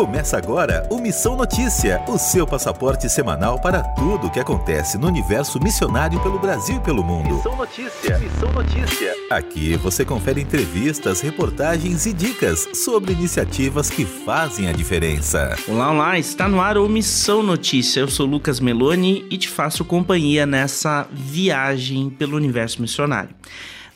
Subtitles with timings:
[0.00, 5.06] Começa agora o Missão Notícia, o seu passaporte semanal para tudo o que acontece no
[5.06, 7.34] universo missionário pelo Brasil e pelo mundo.
[7.34, 9.14] Missão Notícia, Missão Notícia.
[9.30, 15.54] Aqui você confere entrevistas, reportagens e dicas sobre iniciativas que fazem a diferença.
[15.68, 18.00] Olá, olá, está no ar o Missão Notícia.
[18.00, 23.34] Eu sou Lucas Meloni e te faço companhia nessa viagem pelo universo missionário.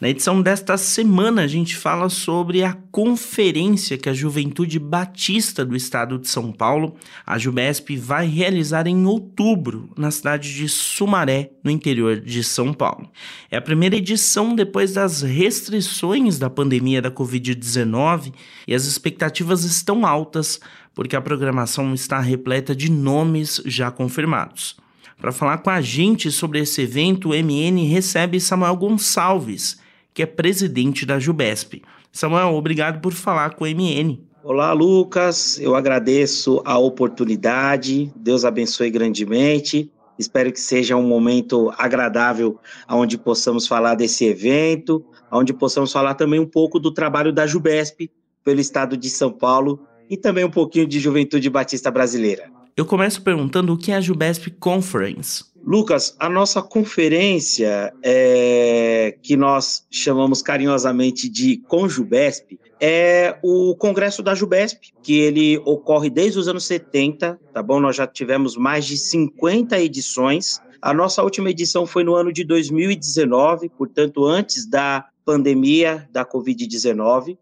[0.04, 5.74] Na edição desta semana, a gente fala sobre a conferência que a Juventude Batista do
[5.74, 11.70] Estado de São Paulo, a Jubesp, vai realizar em outubro, na cidade de Sumaré, no
[11.70, 13.10] interior de São Paulo.
[13.50, 18.34] É a primeira edição depois das restrições da pandemia da Covid-19
[18.68, 20.60] e as expectativas estão altas,
[20.94, 24.76] porque a programação está repleta de nomes já confirmados.
[25.18, 29.82] Para falar com a gente sobre esse evento, o MN recebe Samuel Gonçalves,
[30.14, 31.82] que é presidente da Jubesp.
[32.12, 34.16] Samuel, obrigado por falar com o MN.
[34.44, 35.58] Olá, Lucas.
[35.58, 38.12] Eu agradeço a oportunidade.
[38.14, 39.90] Deus abençoe grandemente.
[40.16, 46.38] Espero que seja um momento agradável onde possamos falar desse evento, onde possamos falar também
[46.38, 48.08] um pouco do trabalho da Jubesp
[48.44, 52.53] pelo estado de São Paulo e também um pouquinho de Juventude Batista Brasileira.
[52.76, 55.44] Eu começo perguntando o que é a Jubesp Conference.
[55.64, 64.34] Lucas, a nossa conferência, é, que nós chamamos carinhosamente de Conjubesp, é o Congresso da
[64.34, 67.78] Jubesp, que ele ocorre desde os anos 70, tá bom?
[67.78, 70.60] Nós já tivemos mais de 50 edições.
[70.82, 77.38] A nossa última edição foi no ano de 2019, portanto, antes da pandemia da Covid-19,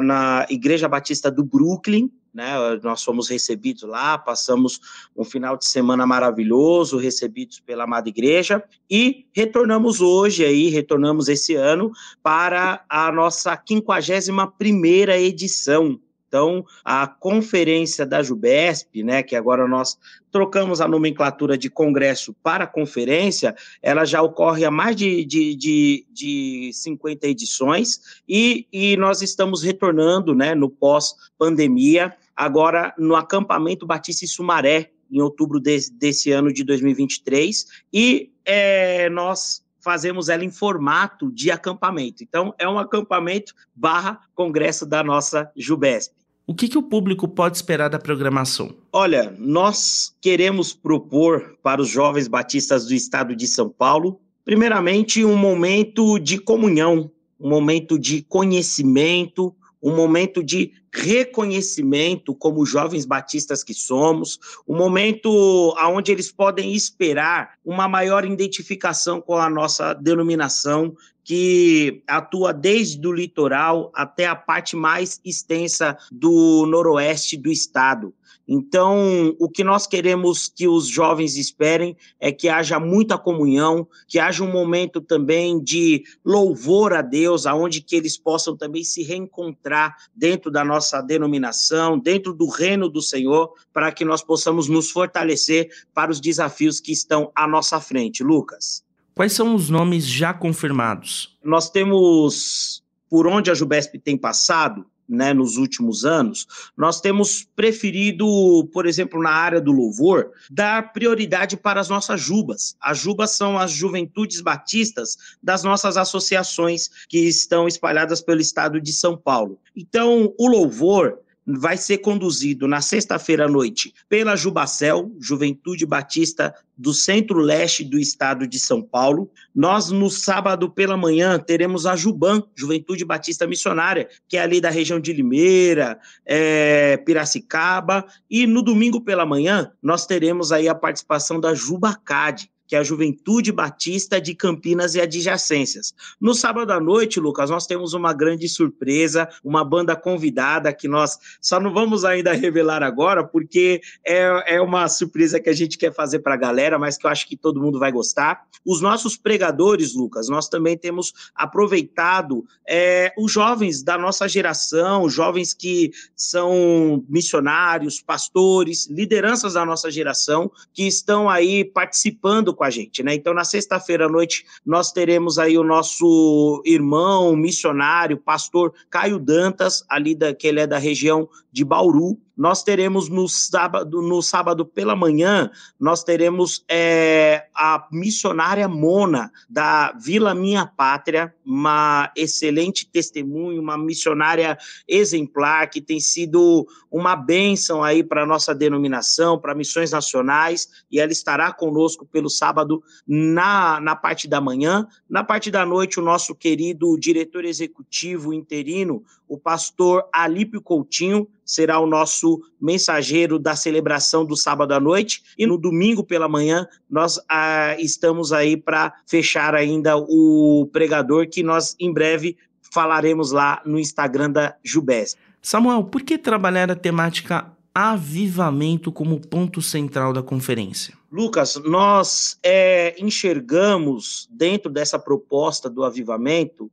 [0.00, 2.54] na Igreja Batista do Brooklyn, né?
[2.82, 4.80] Nós fomos recebidos lá, passamos
[5.16, 11.54] um final de semana maravilhoso, recebidos pela amada igreja, e retornamos hoje aí, retornamos esse
[11.54, 16.00] ano para a nossa 51 primeira edição
[16.32, 19.98] então, a conferência da Jubesp, né, que agora nós
[20.30, 26.06] trocamos a nomenclatura de congresso para conferência, ela já ocorre há mais de, de, de,
[26.10, 34.24] de 50 edições e, e nós estamos retornando né, no pós-pandemia, agora no acampamento Batista
[34.24, 40.50] e Sumaré, em outubro de, desse ano de 2023, e é, nós fazemos ela em
[40.50, 42.22] formato de acampamento.
[42.22, 46.14] Então, é um acampamento barra congresso da nossa Jubesp.
[46.46, 48.74] O que, que o público pode esperar da programação?
[48.92, 55.36] Olha, nós queremos propor para os jovens batistas do estado de São Paulo, primeiramente, um
[55.36, 63.74] momento de comunhão, um momento de conhecimento, um momento de reconhecimento como jovens batistas que
[63.74, 64.38] somos,
[64.68, 70.94] um momento onde eles podem esperar uma maior identificação com a nossa denominação,
[71.24, 78.12] que atua desde o litoral até a parte mais extensa do noroeste do estado.
[78.54, 84.18] Então, o que nós queremos que os jovens esperem é que haja muita comunhão, que
[84.18, 89.96] haja um momento também de louvor a Deus, aonde que eles possam também se reencontrar
[90.14, 95.70] dentro da nossa denominação, dentro do reino do Senhor, para que nós possamos nos fortalecer
[95.94, 98.22] para os desafios que estão à nossa frente.
[98.22, 98.84] Lucas.
[99.14, 101.38] Quais são os nomes já confirmados?
[101.42, 106.46] Nós temos, por onde a Jubesp tem passado, né, nos últimos anos,
[106.76, 112.76] nós temos preferido, por exemplo, na área do louvor, dar prioridade para as nossas jubas.
[112.80, 118.92] As jubas são as juventudes batistas das nossas associações que estão espalhadas pelo estado de
[118.92, 119.58] São Paulo.
[119.76, 126.94] Então, o louvor vai ser conduzido na sexta-feira à noite pela Jubacel, Juventude Batista do
[126.94, 129.30] Centro-Leste do Estado de São Paulo.
[129.54, 134.70] Nós, no sábado pela manhã, teremos a Juban, Juventude Batista Missionária, que é ali da
[134.70, 138.04] região de Limeira, é, Piracicaba.
[138.30, 142.82] E no domingo pela manhã, nós teremos aí a participação da Jubacade, que é a
[142.82, 145.94] Juventude Batista de Campinas e adjacências.
[146.20, 151.18] No sábado à noite, Lucas, nós temos uma grande surpresa, uma banda convidada que nós
[151.40, 155.92] só não vamos ainda revelar agora, porque é, é uma surpresa que a gente quer
[155.92, 158.44] fazer para a galera, mas que eu acho que todo mundo vai gostar.
[158.64, 165.52] Os nossos pregadores, Lucas, nós também temos aproveitado é, os jovens da nossa geração, jovens
[165.52, 173.02] que são missionários, pastores, lideranças da nossa geração, que estão aí participando com a gente,
[173.02, 173.14] né?
[173.14, 179.84] Então, na sexta-feira à noite, nós teremos aí o nosso irmão missionário, pastor Caio Dantas,
[179.88, 184.66] ali da, que ele é da região de Bauru, nós teremos no sábado, no sábado
[184.66, 185.48] pela manhã,
[185.78, 194.58] nós teremos é, a missionária Mona, da Vila Minha Pátria, uma excelente testemunho, uma missionária
[194.88, 200.98] exemplar, que tem sido uma bênção aí para a nossa denominação, para missões nacionais, e
[200.98, 204.88] ela estará conosco pelo sábado na, na parte da manhã.
[205.08, 211.78] Na parte da noite, o nosso querido diretor executivo interino, o pastor Alípio Coutinho, será
[211.80, 215.22] o nosso mensageiro da celebração do sábado à noite.
[215.38, 221.42] E no domingo pela manhã, nós ah, estamos aí para fechar ainda o pregador, que
[221.42, 225.16] nós em breve falaremos lá no Instagram da Jubes.
[225.40, 230.94] Samuel, por que trabalhar a temática avivamento como ponto central da conferência?
[231.10, 236.70] Lucas, nós é, enxergamos dentro dessa proposta do avivamento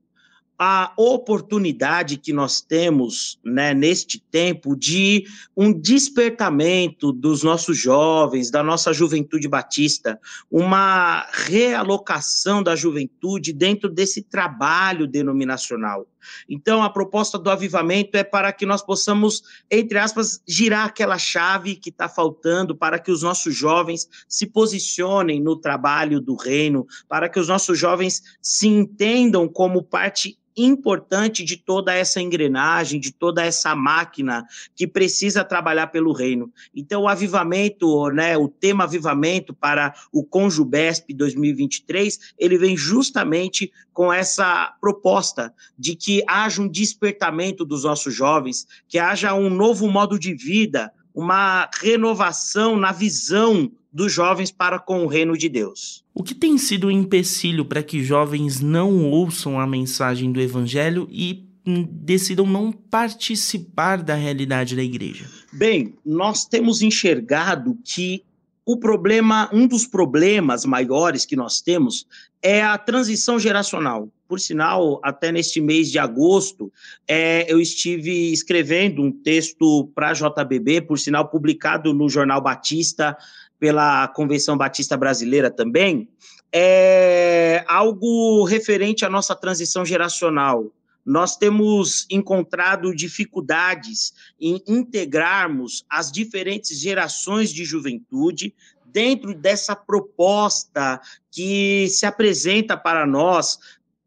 [0.62, 5.24] a oportunidade que nós temos né, neste tempo de
[5.56, 10.20] um despertamento dos nossos jovens, da nossa juventude batista,
[10.52, 16.06] uma realocação da juventude dentro desse trabalho denominacional.
[16.48, 21.76] Então, a proposta do avivamento é para que nós possamos, entre aspas, girar aquela chave
[21.76, 27.30] que está faltando para que os nossos jovens se posicionem no trabalho do reino, para
[27.30, 33.44] que os nossos jovens se entendam como parte importante de toda essa engrenagem, de toda
[33.44, 34.46] essa máquina
[34.76, 36.52] que precisa trabalhar pelo reino.
[36.76, 44.12] Então, o avivamento, né, o tema avivamento para o Conjubesp 2023, ele vem justamente com
[44.12, 50.18] essa proposta de que haja um despertamento dos nossos jovens, que haja um novo modo
[50.20, 56.04] de vida, uma renovação na visão dos jovens para com o reino de Deus.
[56.14, 61.08] O que tem sido um empecilho para que jovens não ouçam a mensagem do evangelho
[61.12, 61.48] e
[61.92, 65.26] decidam não participar da realidade da igreja?
[65.52, 68.24] Bem, nós temos enxergado que
[68.66, 72.06] o problema, um dos problemas maiores que nós temos
[72.42, 74.10] é a transição geracional.
[74.30, 76.72] Por sinal, até neste mês de agosto,
[77.08, 83.18] é, eu estive escrevendo um texto para a JBB, por sinal, publicado no Jornal Batista
[83.60, 86.08] pela Convenção Batista Brasileira também,
[86.54, 90.72] é algo referente à nossa transição geracional.
[91.04, 98.54] Nós temos encontrado dificuldades em integrarmos as diferentes gerações de juventude
[98.86, 101.00] dentro dessa proposta
[101.32, 103.60] que se apresenta para nós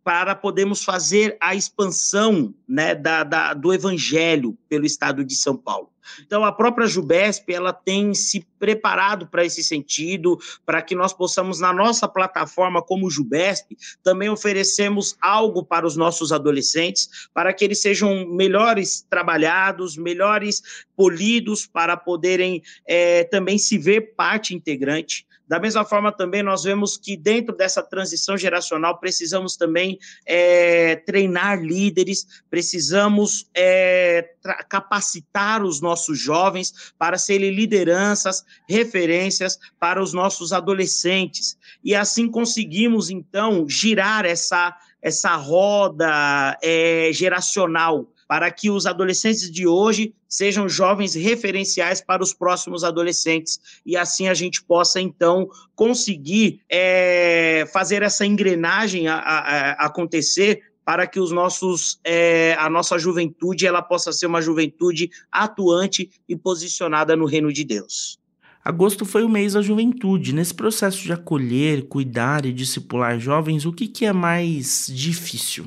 [0.04, 5.92] para podermos fazer a expansão né, da, da, do evangelho pelo estado de São Paulo.
[6.20, 11.60] Então, a própria Jubesp, ela tem se preparado para esse sentido, para que nós possamos,
[11.60, 17.80] na nossa plataforma como Jubesp, também oferecemos algo para os nossos adolescentes, para que eles
[17.80, 20.62] sejam melhores trabalhados, melhores
[20.96, 26.96] polidos, para poderem é, também se ver parte integrante da mesma forma, também nós vemos
[26.96, 34.30] que dentro dessa transição geracional precisamos também é, treinar líderes, precisamos é,
[34.66, 41.58] capacitar os nossos jovens para serem lideranças, referências para os nossos adolescentes.
[41.84, 49.66] E assim conseguimos, então, girar essa, essa roda é, geracional para que os adolescentes de
[49.66, 56.62] hoje sejam jovens referenciais para os próximos adolescentes e assim a gente possa então conseguir
[56.70, 62.98] é, fazer essa engrenagem a, a, a acontecer para que os nossos é, a nossa
[62.98, 68.18] juventude ela possa ser uma juventude atuante e posicionada no reino de Deus.
[68.64, 70.32] Agosto foi o mês da juventude.
[70.32, 75.66] Nesse processo de acolher, cuidar e discipular jovens, o que, que é mais difícil?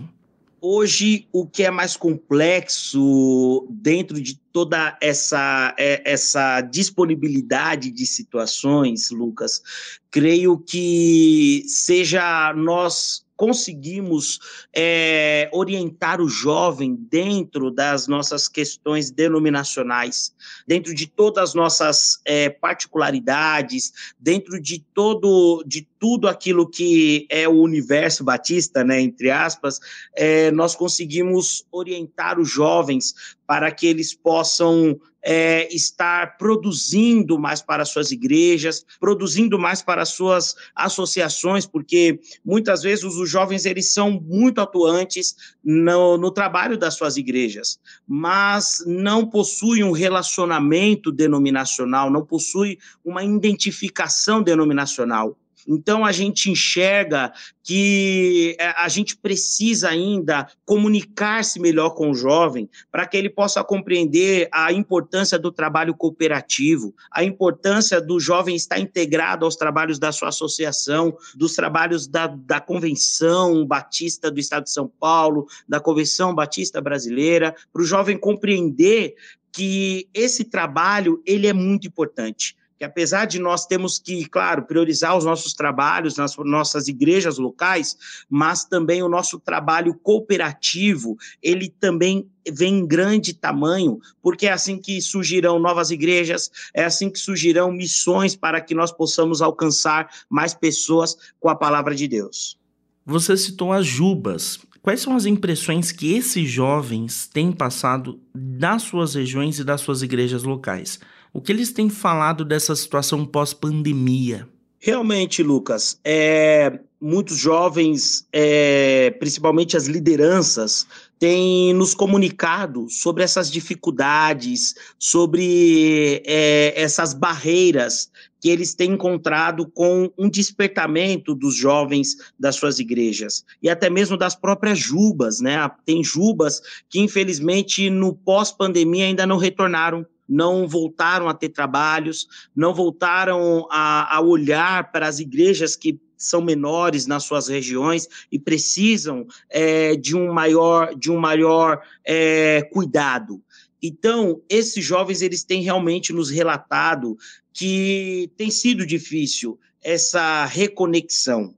[0.68, 9.12] Hoje, o que é mais complexo dentro de toda essa, é, essa disponibilidade de situações,
[9.12, 9.62] Lucas,
[10.10, 14.40] creio que seja nós conseguimos
[14.74, 20.34] é, orientar o jovem dentro das nossas questões denominacionais,
[20.66, 27.48] dentro de todas as nossas é, particularidades, dentro de todo de tudo aquilo que é
[27.48, 29.80] o universo batista, né, entre aspas,
[30.16, 33.16] é, nós conseguimos orientar os jovens
[33.48, 40.54] para que eles possam é, estar produzindo mais para suas igrejas, produzindo mais para suas
[40.76, 47.18] associações, porque muitas vezes os jovens eles são muito atuantes no, no trabalho das suas
[47.18, 55.36] igrejas, mas não possuem um relacionamento denominacional, não possuem uma identificação denominacional.
[55.68, 57.32] Então a gente enxerga
[57.64, 63.64] que é, a gente precisa ainda comunicar-se melhor com o jovem para que ele possa
[63.64, 70.12] compreender a importância do trabalho cooperativo, a importância do jovem estar integrado aos trabalhos da
[70.12, 76.36] sua associação, dos trabalhos da, da Convenção Batista do Estado de São Paulo, da Convenção
[76.36, 79.16] Batista Brasileira, para o jovem compreender
[79.52, 85.18] que esse trabalho ele é muito importante que apesar de nós termos que, claro, priorizar
[85.18, 87.98] os nossos trabalhos nas nossas igrejas locais,
[88.30, 94.78] mas também o nosso trabalho cooperativo, ele também vem em grande tamanho, porque é assim
[94.78, 100.54] que surgirão novas igrejas, é assim que surgirão missões para que nós possamos alcançar mais
[100.54, 102.58] pessoas com a palavra de Deus.
[103.06, 104.60] Você citou as Jubas.
[104.82, 110.04] Quais são as impressões que esses jovens têm passado das suas regiões e das suas
[110.04, 111.00] igrejas locais?
[111.36, 114.48] O que eles têm falado dessa situação pós-pandemia?
[114.80, 120.88] Realmente, Lucas, é, muitos jovens, é, principalmente as lideranças,
[121.20, 130.10] têm nos comunicado sobre essas dificuldades, sobre é, essas barreiras que eles têm encontrado com
[130.18, 135.70] um despertamento dos jovens das suas igrejas e até mesmo das próprias jubas, né?
[135.86, 142.74] Tem jubas que infelizmente no pós-pandemia ainda não retornaram não voltaram a ter trabalhos, não
[142.74, 149.28] voltaram a, a olhar para as igrejas que são menores nas suas regiões e precisam
[149.50, 153.42] é, de um maior, de um maior é, cuidado.
[153.82, 157.18] Então, esses jovens eles têm realmente nos relatado
[157.54, 161.54] que tem sido difícil essa reconexão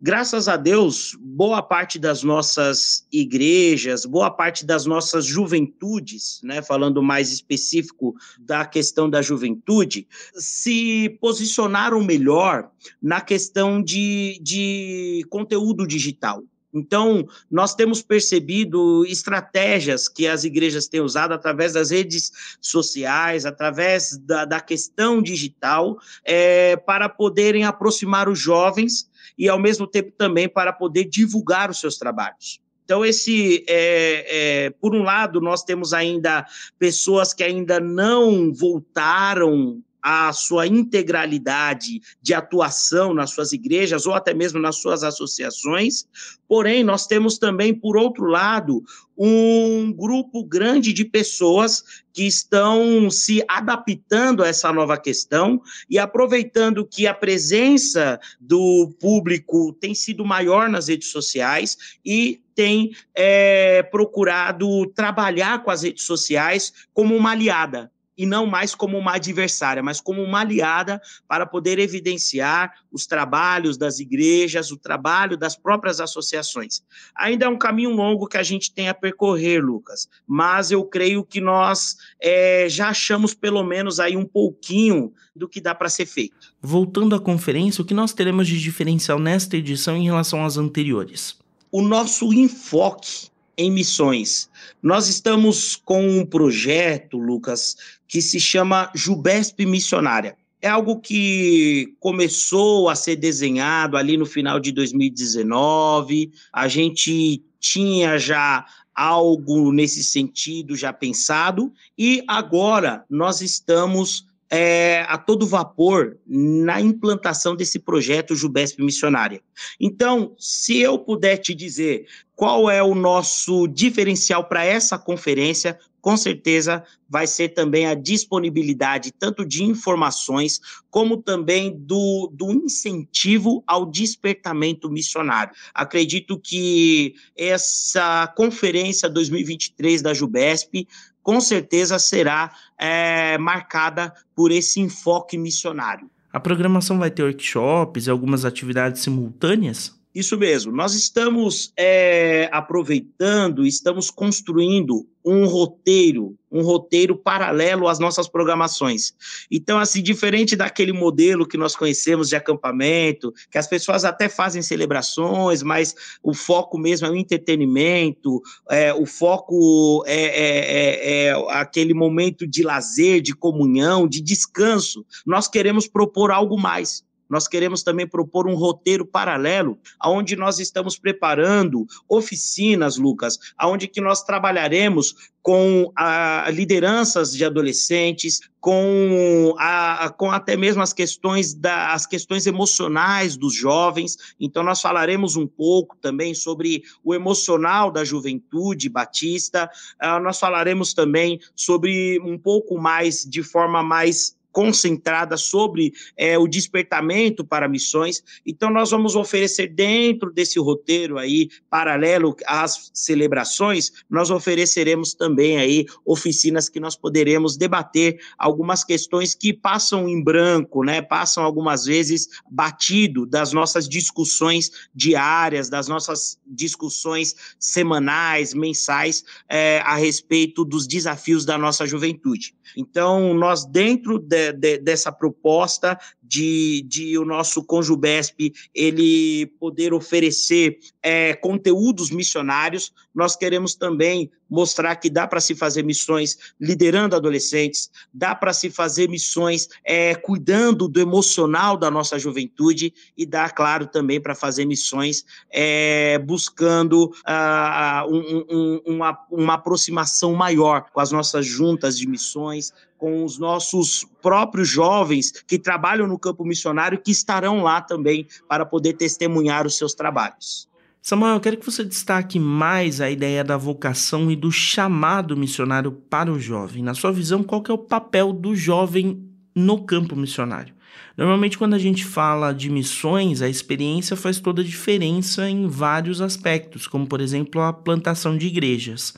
[0.00, 7.02] graças a Deus, boa parte das nossas igrejas, boa parte das nossas juventudes, né, falando
[7.02, 12.70] mais específico da questão da juventude, se posicionaram melhor
[13.02, 16.42] na questão de, de conteúdo digital.
[16.72, 24.16] Então, nós temos percebido estratégias que as igrejas têm usado através das redes sociais, através
[24.18, 30.48] da, da questão digital, é, para poderem aproximar os jovens e, ao mesmo tempo, também
[30.48, 32.60] para poder divulgar os seus trabalhos.
[32.84, 36.44] Então, esse, é, é, por um lado, nós temos ainda
[36.78, 44.32] pessoas que ainda não voltaram a sua integralidade de atuação nas suas igrejas ou até
[44.32, 46.06] mesmo nas suas associações.
[46.48, 48.82] Porém, nós temos também, por outro lado,
[49.16, 56.86] um grupo grande de pessoas que estão se adaptando a essa nova questão e aproveitando
[56.86, 64.86] que a presença do público tem sido maior nas redes sociais e tem é, procurado
[64.86, 69.98] trabalhar com as redes sociais como uma aliada e não mais como uma adversária, mas
[69.98, 76.82] como uma aliada para poder evidenciar os trabalhos das igrejas, o trabalho das próprias associações.
[77.16, 81.24] Ainda é um caminho longo que a gente tem a percorrer, Lucas, mas eu creio
[81.24, 86.04] que nós é, já achamos pelo menos aí um pouquinho do que dá para ser
[86.04, 86.52] feito.
[86.60, 91.38] Voltando à conferência, o que nós teremos de diferencial nesta edição em relação às anteriores?
[91.72, 93.30] O nosso enfoque
[93.60, 94.48] em missões.
[94.82, 97.76] Nós estamos com um projeto, Lucas,
[98.08, 100.34] que se chama Jubesp Missionária.
[100.62, 106.32] É algo que começou a ser desenhado ali no final de 2019.
[106.52, 108.64] A gente tinha já
[108.94, 117.54] algo nesse sentido já pensado e agora nós estamos é, a todo vapor na implantação
[117.54, 119.40] desse projeto Jubesp Missionária.
[119.78, 126.16] Então, se eu puder te dizer qual é o nosso diferencial para essa conferência, com
[126.16, 133.84] certeza vai ser também a disponibilidade tanto de informações como também do, do incentivo ao
[133.84, 135.52] despertamento missionário.
[135.74, 140.86] Acredito que essa conferência 2023 da Jubesp
[141.22, 146.10] com certeza será é, marcada por esse enfoque missionário.
[146.32, 149.99] A programação vai ter workshops e algumas atividades simultâneas?
[150.12, 150.72] Isso mesmo.
[150.72, 159.12] Nós estamos é, aproveitando, estamos construindo um roteiro, um roteiro paralelo às nossas programações.
[159.48, 164.62] Então, assim, diferente daquele modelo que nós conhecemos de acampamento, que as pessoas até fazem
[164.62, 171.34] celebrações, mas o foco mesmo é o entretenimento, é, o foco é, é, é, é
[171.50, 175.06] aquele momento de lazer, de comunhão, de descanso.
[175.24, 180.98] Nós queremos propor algo mais nós queremos também propor um roteiro paralelo, onde nós estamos
[180.98, 190.30] preparando oficinas, Lucas, onde que nós trabalharemos com a, lideranças de adolescentes, com, a, com
[190.30, 194.16] até mesmo as questões, da, as questões emocionais dos jovens.
[194.38, 199.70] Então, nós falaremos um pouco também sobre o emocional da juventude batista,
[200.02, 206.46] uh, nós falaremos também sobre um pouco mais, de forma mais concentrada sobre é, o
[206.46, 208.22] despertamento para missões.
[208.46, 215.86] Então, nós vamos oferecer dentro desse roteiro aí, paralelo às celebrações, nós ofereceremos também aí
[216.04, 221.00] oficinas que nós poderemos debater algumas questões que passam em branco, né?
[221.02, 229.96] Passam algumas vezes batido das nossas discussões diárias, das nossas discussões semanais, mensais, é, a
[229.96, 232.54] respeito dos desafios da nossa juventude.
[232.76, 235.98] Então, nós, dentro de, de, dessa proposta
[236.30, 244.94] de, de o nosso Conjubesp ele poder oferecer é, conteúdos missionários, nós queremos também mostrar
[244.96, 250.86] que dá para se fazer missões liderando adolescentes, dá para se fazer missões é, cuidando
[250.86, 258.08] do emocional da nossa juventude e dá, claro, também para fazer missões é, buscando uh,
[258.08, 264.06] um, um, uma, uma aproximação maior com as nossas juntas de missões, com os nossos
[264.20, 269.76] próprios jovens que trabalham no campo missionário, que estarão lá também para poder testemunhar os
[269.76, 270.68] seus trabalhos.
[271.02, 275.90] Samuel, eu quero que você destaque mais a ideia da vocação e do chamado missionário
[275.90, 276.82] para o jovem.
[276.82, 280.74] Na sua visão, qual é o papel do jovem no campo missionário?
[281.16, 286.20] Normalmente, quando a gente fala de missões, a experiência faz toda a diferença em vários
[286.20, 289.14] aspectos, como, por exemplo, a plantação de igrejas.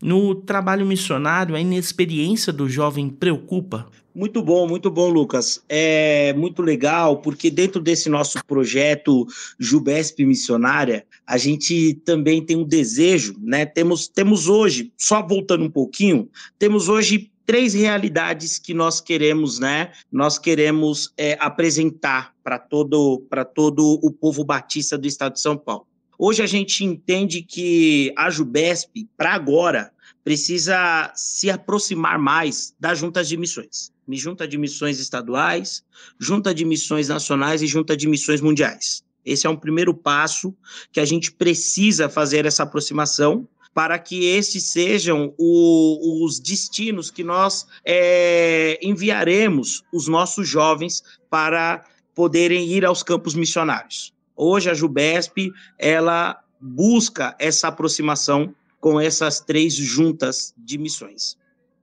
[0.00, 3.88] No trabalho missionário, a inexperiência do jovem preocupa?
[4.14, 5.62] Muito bom, muito bom, Lucas.
[5.68, 9.26] É muito legal, porque dentro desse nosso projeto
[9.58, 13.66] Jubesp Missionária, a gente também tem um desejo, né?
[13.66, 19.92] Temos, temos hoje, só voltando um pouquinho, temos hoje três realidades que nós queremos, né?
[20.10, 23.22] Nós queremos é, apresentar para todo,
[23.54, 25.86] todo o povo batista do estado de São Paulo.
[26.18, 29.92] Hoje a gente entende que a Jubesp, para agora,
[30.24, 33.92] precisa se aproximar mais das juntas de missões.
[34.08, 35.84] Junta de missões estaduais,
[36.18, 39.04] junta de missões nacionais e junta de missões mundiais.
[39.24, 40.56] Esse é um primeiro passo
[40.90, 47.22] que a gente precisa fazer essa aproximação para que esses sejam o, os destinos que
[47.22, 54.15] nós é, enviaremos os nossos jovens para poderem ir aos campos missionários.
[54.36, 61.36] Hoje a Jubesp ela busca essa aproximação com essas três juntas de missões.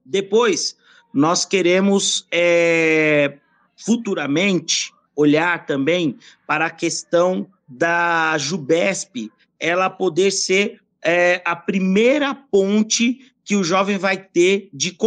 [0.06, 0.78] Depois,
[1.14, 3.38] nós queremos é,
[3.76, 13.32] futuramente olhar também para a questão da Jubesp, ela poder ser é, a primeira ponte
[13.44, 14.98] que o jovem vai ter de,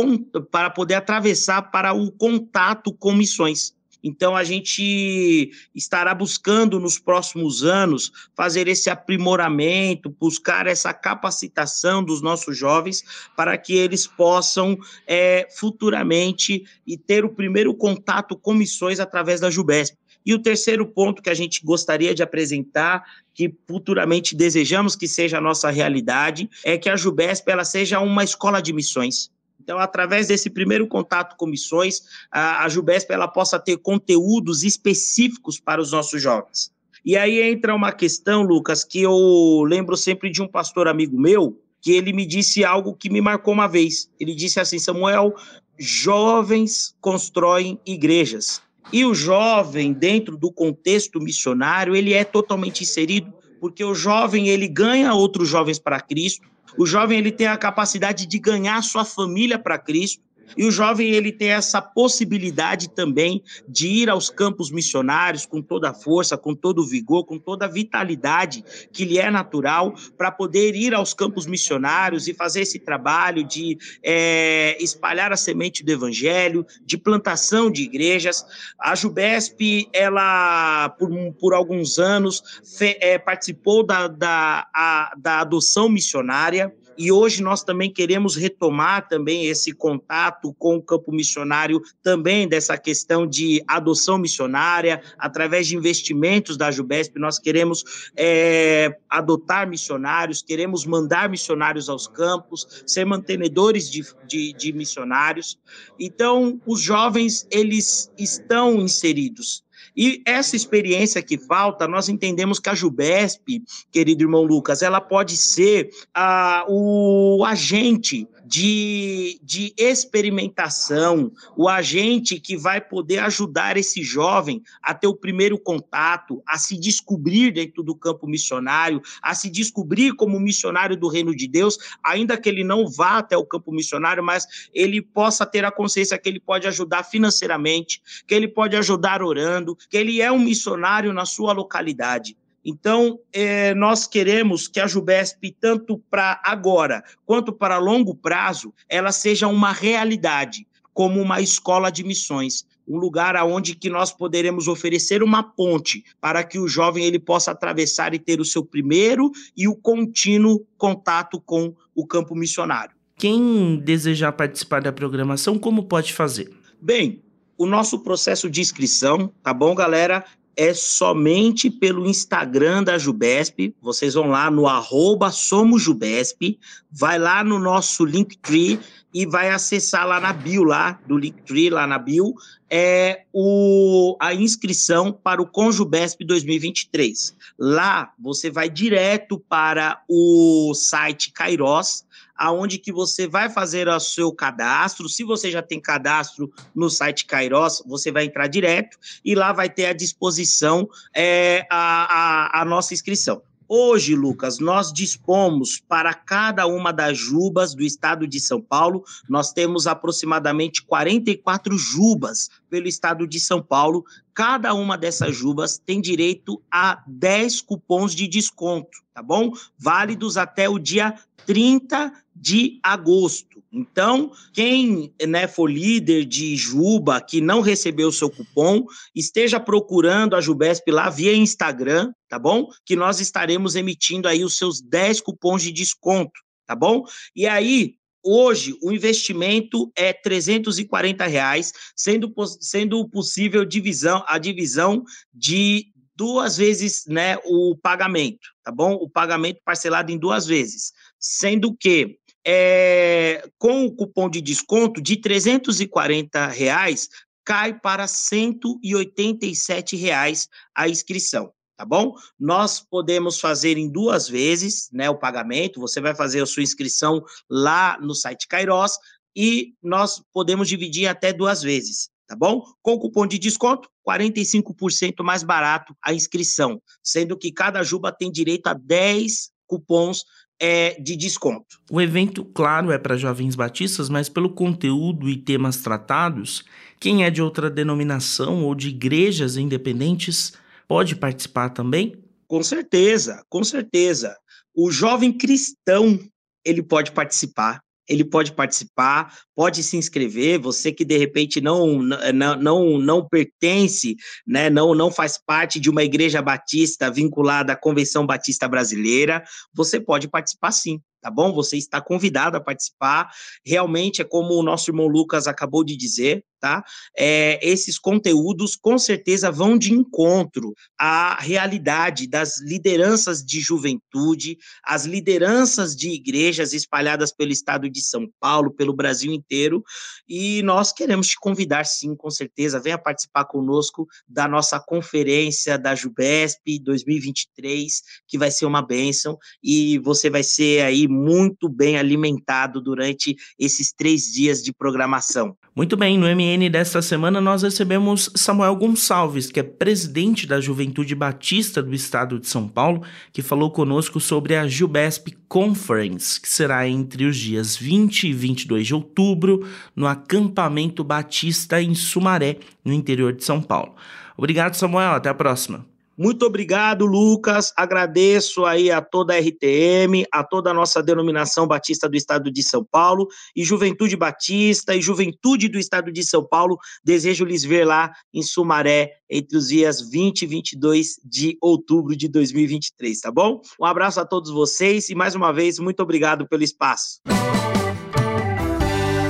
[0.50, 3.74] para poder atravessar para o contato com missões.
[4.02, 12.22] Então, a gente estará buscando nos próximos anos fazer esse aprimoramento, buscar essa capacitação dos
[12.22, 13.02] nossos jovens
[13.37, 19.50] para que eles possam é, futuramente e ter o primeiro contato com missões através da
[19.50, 19.96] Jubesp.
[20.26, 25.38] E o terceiro ponto que a gente gostaria de apresentar, que futuramente desejamos que seja
[25.38, 29.30] a nossa realidade, é que a Jubesp ela seja uma escola de missões.
[29.66, 35.59] Então, através desse primeiro contato com missões, a, a Jubesp ela possa ter conteúdos específicos
[35.59, 36.70] para os nossos jovens.
[37.05, 41.61] E aí entra uma questão, Lucas, que eu lembro sempre de um pastor amigo meu,
[41.83, 44.09] que ele me disse algo que me marcou uma vez.
[44.20, 45.35] Ele disse assim: Samuel,
[45.76, 48.62] jovens constroem igrejas.
[48.92, 54.69] E o jovem, dentro do contexto missionário, ele é totalmente inserido, porque o jovem ele
[54.69, 56.47] ganha outros jovens para Cristo,
[56.79, 60.23] o jovem ele tem a capacidade de ganhar sua família para Cristo.
[60.56, 65.90] E o jovem ele tem essa possibilidade também de ir aos campos missionários com toda
[65.90, 70.30] a força, com todo o vigor, com toda a vitalidade que lhe é natural, para
[70.30, 75.90] poder ir aos campos missionários e fazer esse trabalho de é, espalhar a semente do
[75.90, 78.44] evangelho, de plantação de igrejas.
[78.78, 82.42] A Jubesp, ela, por, por alguns anos,
[82.76, 89.09] fe, é, participou da, da, a, da adoção missionária e hoje nós também queremos retomar
[89.09, 95.76] também esse contato com o campo missionário, também dessa questão de adoção missionária, através de
[95.76, 103.90] investimentos da Jubesp, nós queremos é, adotar missionários, queremos mandar missionários aos campos, ser mantenedores
[103.90, 105.59] de, de, de missionários.
[105.98, 109.65] Então, os jovens, eles estão inseridos
[109.96, 115.37] E essa experiência que falta, nós entendemos que a Jubesp, querido irmão Lucas, ela pode
[115.37, 124.62] ser a, o agente de, de experimentação, o agente que vai poder ajudar esse jovem
[124.80, 130.14] a ter o primeiro contato, a se descobrir dentro do campo missionário, a se descobrir
[130.14, 134.22] como missionário do reino de Deus, ainda que ele não vá até o campo missionário,
[134.22, 139.22] mas ele possa ter a consciência que ele pode ajudar financeiramente, que ele pode ajudar
[139.22, 142.37] orando, que ele é um missionário na sua localidade.
[142.68, 149.12] Então, é, nós queremos que a Jubesp, tanto para agora quanto para longo prazo, ela
[149.12, 155.22] seja uma realidade, como uma escola de missões, um lugar aonde que nós poderemos oferecer
[155.22, 159.68] uma ponte para que o jovem ele possa atravessar e ter o seu primeiro e
[159.68, 162.96] o contínuo contato com o campo missionário.
[163.16, 166.52] Quem desejar participar da programação, como pode fazer?
[166.83, 167.22] Bem,
[167.57, 170.24] o nosso processo de inscrição, tá bom, galera?
[170.57, 173.75] É somente pelo Instagram da Jubesp.
[173.81, 176.59] Vocês vão lá no arroba SomosJubesp,
[176.90, 178.81] vai lá no nosso Linktree
[179.12, 182.35] e vai acessar lá na bio, lá do Linktree, lá na bio,
[182.69, 187.35] é o, a inscrição para o Conjubesp 2023.
[187.59, 192.05] Lá você vai direto para o site Kairos,
[192.37, 195.09] aonde que você vai fazer o seu cadastro.
[195.09, 199.68] Se você já tem cadastro no site Kairos, você vai entrar direto e lá vai
[199.68, 203.42] ter à disposição é, a, a, a nossa inscrição.
[203.68, 209.53] Hoje, Lucas, nós dispomos para cada uma das jubas do estado de São Paulo, nós
[209.53, 214.05] temos aproximadamente 44 jubas pelo estado de São Paulo.
[214.35, 219.52] Cada uma dessas jubas tem direito a 10 cupons de desconto, tá bom?
[219.79, 221.14] Válidos até o dia
[221.46, 223.62] 30 de agosto.
[223.72, 230.35] Então, quem né, for líder de Juba que não recebeu o seu cupom, esteja procurando
[230.35, 232.68] a Jubesp lá via Instagram, tá bom?
[232.85, 237.05] Que nós estaremos emitindo aí os seus 10 cupons de desconto, tá bom?
[237.35, 237.96] E aí,
[238.27, 245.87] hoje o investimento é 340 reais, sendo, sendo possível divisão, a divisão de
[246.17, 248.95] duas vezes né, o pagamento, tá bom?
[248.95, 255.17] O pagamento parcelado em duas vezes, sendo que é, com o cupom de desconto de
[255.17, 257.09] 340 reais
[257.45, 262.15] cai para 187 reais a inscrição tá bom?
[262.39, 267.23] Nós podemos fazer em duas vezes, né, o pagamento, você vai fazer a sua inscrição
[267.49, 268.93] lá no site Kairos
[269.37, 272.62] e nós podemos dividir até duas vezes, tá bom?
[272.83, 278.69] Com cupom de desconto, 45% mais barato a inscrição, sendo que cada juba tem direito
[278.69, 280.25] a 10 cupons
[280.59, 281.79] é, de desconto.
[281.91, 286.65] O evento, claro, é para jovens batistas, mas pelo conteúdo e temas tratados,
[286.99, 290.55] quem é de outra denominação ou de igrejas independentes
[290.88, 292.22] pode participar também?
[292.46, 294.37] Com certeza, com certeza.
[294.75, 296.18] O jovem cristão,
[296.64, 300.59] ele pode participar ele pode participar, pode se inscrever.
[300.61, 305.90] Você que de repente não não não, não pertence, né, não não faz parte de
[305.90, 309.42] uma igreja batista vinculada à Convenção Batista Brasileira,
[309.75, 311.53] você pode participar sim tá bom?
[311.53, 313.29] Você está convidado a participar.
[313.64, 316.83] Realmente é como o nosso irmão Lucas acabou de dizer, tá?
[317.16, 325.05] É, esses conteúdos com certeza vão de encontro à realidade das lideranças de juventude, as
[325.05, 329.85] lideranças de igrejas espalhadas pelo estado de São Paulo, pelo Brasil inteiro,
[330.29, 335.94] e nós queremos te convidar sim, com certeza, venha participar conosco da nossa conferência da
[335.94, 342.81] Jubesp 2023, que vai ser uma bênção, e você vai ser aí muito bem alimentado
[342.81, 345.57] durante esses três dias de programação.
[345.76, 351.14] Muito bem, no MN desta semana nós recebemos Samuel Gonçalves, que é presidente da Juventude
[351.14, 356.88] Batista do Estado de São Paulo, que falou conosco sobre a Jubesp Conference, que será
[356.88, 363.35] entre os dias 20 e 22 de outubro, no acampamento Batista em Sumaré, no interior
[363.35, 363.95] de São Paulo.
[364.35, 365.12] Obrigado, Samuel.
[365.12, 365.85] Até a próxima.
[366.16, 367.72] Muito obrigado, Lucas.
[367.76, 372.62] Agradeço aí a toda a RTM, a toda a nossa denominação batista do Estado de
[372.62, 376.79] São Paulo e Juventude Batista e Juventude do Estado de São Paulo.
[377.05, 382.29] Desejo lhes ver lá em Sumaré entre os dias 20 e 22 de outubro de
[382.29, 383.61] 2023, tá bom?
[383.81, 387.20] Um abraço a todos vocês e mais uma vez muito obrigado pelo espaço.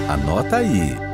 [0.09, 1.06] Anota aí.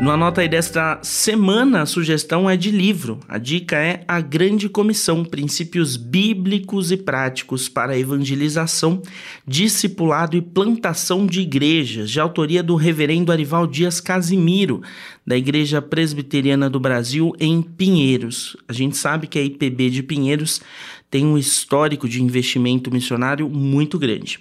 [0.00, 3.20] No anota aí desta semana, a sugestão é de livro.
[3.28, 9.02] A dica é A Grande Comissão: Princípios Bíblicos e Práticos para Evangelização,
[9.46, 14.80] Discipulado e Plantação de Igrejas, de autoria do Reverendo Arival Dias Casimiro,
[15.26, 18.56] da Igreja Presbiteriana do Brasil, em Pinheiros.
[18.66, 20.62] A gente sabe que a IPB de Pinheiros
[21.10, 24.38] tem um histórico de investimento missionário muito grande.